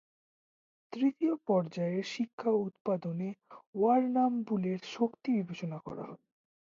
তৃতীয় 0.93 1.33
পর্যায়ের 1.47 2.05
শিক্ষা 2.07 2.49
ও 2.51 2.59
উৎপাদনে 2.61 3.29
ওয়ারনামবুলের 3.75 4.79
শক্তি 4.93 5.29
বিবেচনা 5.37 5.77
করা 5.79 6.03
হয়। 6.03 6.23